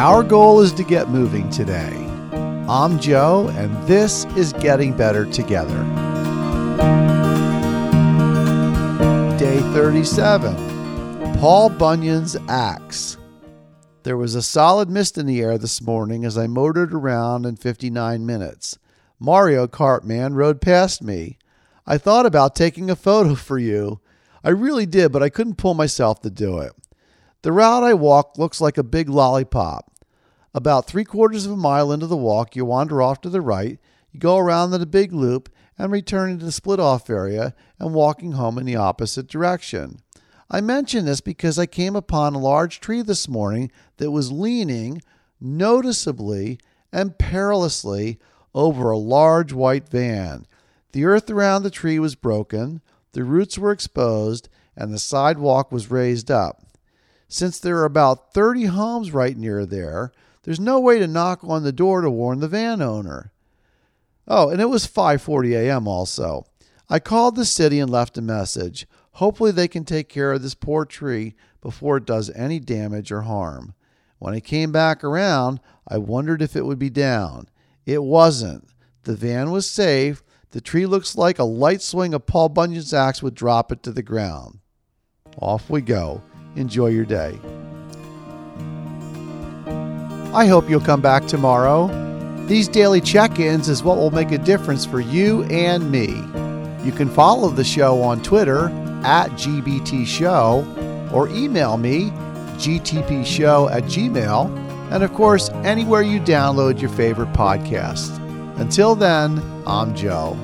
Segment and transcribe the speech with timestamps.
[0.00, 1.92] Our goal is to get moving today.
[2.66, 5.76] I'm Joe, and this is Getting Better Together.
[9.36, 10.54] Day 37
[11.38, 13.18] Paul Bunyan's Axe.
[14.02, 17.56] There was a solid mist in the air this morning as I motored around in
[17.56, 18.78] 59 minutes.
[19.18, 21.36] Mario Kart Man rode past me.
[21.86, 24.00] I thought about taking a photo for you.
[24.42, 26.72] I really did, but I couldn't pull myself to do it.
[27.42, 29.89] The route I walk looks like a big lollipop.
[30.52, 33.78] About three quarters of a mile into the walk, you wander off to the right,
[34.10, 38.32] you go around a big loop, and return into the split off area and walking
[38.32, 40.00] home in the opposite direction.
[40.50, 45.00] I mention this because I came upon a large tree this morning that was leaning
[45.40, 46.58] noticeably
[46.92, 48.18] and perilously
[48.52, 50.46] over a large white van.
[50.92, 52.82] The earth around the tree was broken,
[53.12, 56.62] the roots were exposed, and the sidewalk was raised up.
[57.28, 60.10] Since there are about 30 homes right near there,
[60.42, 63.32] there's no way to knock on the door to warn the van owner.
[64.26, 65.88] Oh, and it was 5:40 a.m.
[65.88, 66.46] also.
[66.88, 68.86] I called the city and left a message.
[69.12, 73.22] Hopefully they can take care of this poor tree before it does any damage or
[73.22, 73.74] harm.
[74.18, 77.48] When I came back around, I wondered if it would be down.
[77.86, 78.68] It wasn't.
[79.04, 80.22] The van was safe.
[80.50, 83.92] The tree looks like a light swing of Paul Bunyan's axe would drop it to
[83.92, 84.58] the ground.
[85.38, 86.22] Off we go.
[86.56, 87.38] Enjoy your day.
[90.32, 91.88] I hope you'll come back tomorrow.
[92.46, 96.06] These daily check ins is what will make a difference for you and me.
[96.84, 98.66] You can follow the show on Twitter
[99.04, 100.64] at GBT Show
[101.12, 102.10] or email me
[102.60, 108.18] gbtshow at gmail and of course anywhere you download your favorite podcast.
[108.58, 110.36] Until then, I'm Joe.